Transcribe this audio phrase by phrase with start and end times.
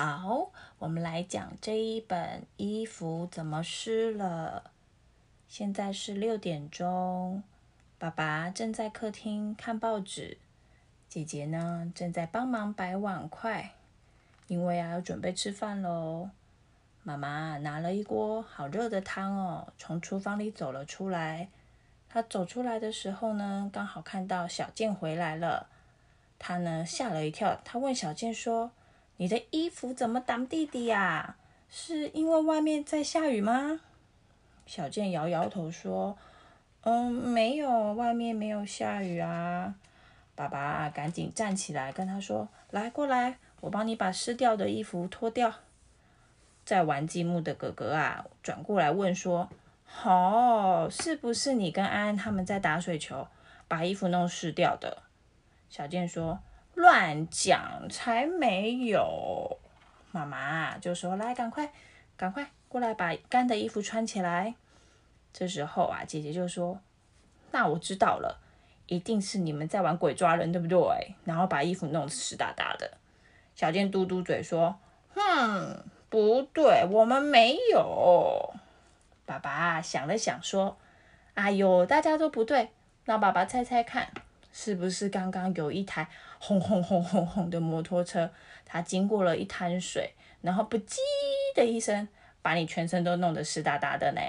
[0.00, 4.70] 好，我们来讲这一本衣服怎么湿了。
[5.48, 7.42] 现在是六点钟，
[7.98, 10.38] 爸爸正在客厅看报纸，
[11.08, 13.72] 姐姐呢正在帮忙摆碗筷，
[14.46, 16.30] 因为啊要准备吃饭喽。
[17.02, 21.48] 妈妈拿了一锅好热的汤哦，从厨房里走了出来。
[22.08, 25.66] 她走出来的时候呢，刚好看到小健回来了，
[26.38, 28.70] 她呢吓了一跳，她问小健说。
[29.18, 31.36] 你的衣服怎么挡弟弟呀？
[31.68, 33.80] 是因为外面在下雨吗？
[34.64, 36.16] 小健摇摇头说
[36.82, 39.74] ：“嗯，没有，外面没有下雨啊。”
[40.36, 45.52] 爸爸赶紧站起来跟他说：“来，过来，我帮你把湿掉的衣服脱掉。”
[46.64, 49.50] 在玩积木的哥哥啊，转过来问说
[49.84, 53.26] ：“好，是不是你跟安安他们在打水球，
[53.66, 55.02] 把衣服弄湿掉的？”
[55.68, 56.38] 小健说。
[56.78, 59.58] 乱讲，才没有！
[60.12, 61.72] 妈妈就说：“来，赶快，
[62.16, 64.54] 赶快过来，把干的衣服穿起来。”
[65.34, 66.78] 这时候啊，姐姐就说
[67.50, 68.38] ：“那我知道了，
[68.86, 71.16] 一定是你们在玩鬼抓人，对不对？
[71.24, 72.88] 然后把衣服弄湿哒哒的。”
[73.56, 74.78] 小健嘟嘟嘴说
[75.16, 78.54] ：“哼，不对，我们没有。”
[79.26, 80.78] 爸爸想了想说
[81.34, 82.70] ：“哎呦，大家都不对，
[83.06, 84.12] 那爸爸猜猜看。”
[84.60, 86.08] 是不是刚刚有一台
[86.40, 88.28] 轰轰轰轰轰的摩托车，
[88.64, 90.96] 它经过了一滩水，然后不叽
[91.54, 92.08] 的一声，
[92.42, 94.20] 把你全身都弄得湿哒哒的呢？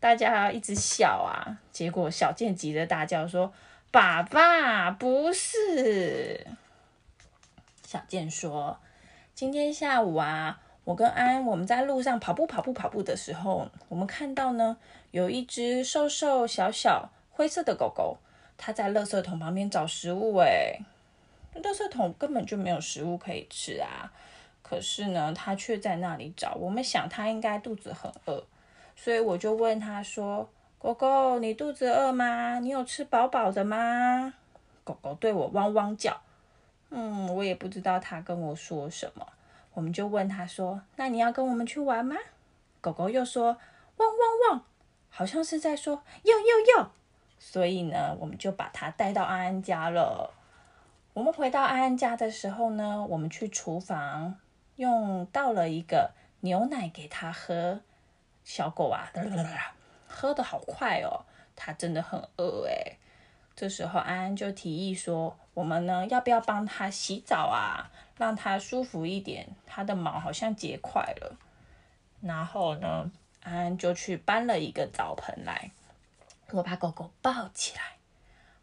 [0.00, 3.52] 大家一直笑啊，结果小健急着大叫说
[3.92, 6.46] ：“爸爸，不是！”
[7.86, 8.78] 小健说
[9.36, 14.78] ：“今天下午啊，我跟安安我们在路上跑步跑步跑步的时候，我们看到呢，
[15.10, 18.16] 有一只瘦瘦小小灰色的狗狗。”
[18.56, 20.80] 他在垃圾桶旁边找食物，诶，
[21.54, 24.12] 垃圾桶根本就没有食物可以吃啊！
[24.62, 26.54] 可是呢，他却在那里找。
[26.54, 28.42] 我们想他应该肚子很饿，
[28.96, 32.58] 所以我就问他说：“狗狗，你肚子饿吗？
[32.60, 34.32] 你有吃饱饱的吗？”
[34.82, 36.18] 狗狗对我汪汪叫。
[36.90, 39.26] 嗯，我也不知道他跟我说什么。
[39.74, 42.16] 我们就问他说：“那你要跟我们去玩吗？”
[42.80, 43.58] 狗狗又说
[43.98, 44.18] ：“汪汪
[44.50, 44.64] 汪！”
[45.10, 46.92] 好像是在说“要要要”。
[47.38, 50.32] 所以呢，我们就把它带到安安家了。
[51.12, 54.36] 我们回到安安家的时候呢，我们去厨房
[54.76, 57.80] 用倒了一个牛奶给他喝。
[58.42, 59.10] 小狗啊，
[60.06, 61.24] 喝的好快哦，
[61.56, 62.98] 它真的很饿诶。
[63.56, 69.48] 这时候安安就提议说：“我们呢，要不要帮它洗澡啊，让它舒服一点？
[69.64, 71.36] 它的毛好像结块了。”
[72.20, 73.10] 然后呢，
[73.44, 75.70] 安安就去搬了一个澡盆来。
[76.54, 77.82] 我把狗狗抱起来，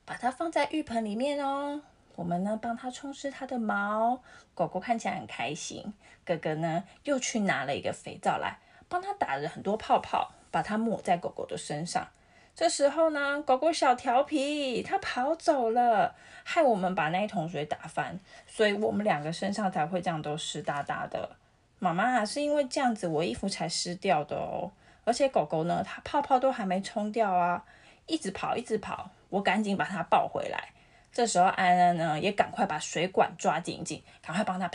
[0.06, 1.82] 把它放在浴盆里面哦。
[2.16, 4.22] 我们呢，帮它冲湿它的毛。
[4.54, 5.94] 狗狗看起来很开心。
[6.24, 12.08] 哥哥呢，又去拿了一个肥皂来，帮它打了很多泡泡，把它抹在狗狗的身上。
[12.56, 16.16] 这时候呢，狗狗小调皮，它跑走了，
[16.46, 21.36] 害我们把那一桶水打翻，所以我们两个身上才会这样都湿哒哒的。
[21.80, 24.72] 妈妈是因为这样子，我衣服才湿掉的哦。
[25.04, 27.66] 而且狗狗呢，它泡泡都还没冲掉啊。
[28.08, 30.70] 一直跑，一直跑，我赶紧把它抱回来。
[31.14, 34.70] 这时候安安呢，也赶快把水管抓紧紧，赶快帮它，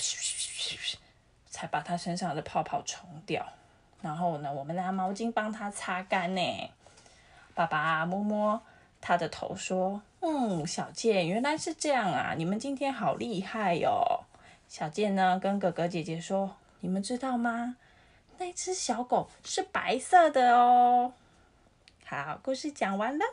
[1.49, 3.47] 才把它身上的泡泡冲掉。
[4.03, 6.71] 然后呢，我们拿毛巾帮它擦干呢。
[7.55, 8.61] 爸爸摸摸
[9.01, 12.35] 他的头说：“嗯，小健，原来是这样啊！
[12.37, 14.25] 你们今天好厉害哟。”
[14.69, 17.77] 小健呢，跟哥哥姐姐说：“你们知道吗？
[18.37, 21.15] 那只小狗是白色的哦。”
[22.09, 23.25] 好，故事讲完了。